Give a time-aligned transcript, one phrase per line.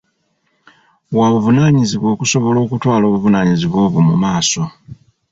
[1.17, 4.61] Wa buvunaanyizibwa okusobola okutwala obuvunaanyizibwa obwo mu maaso.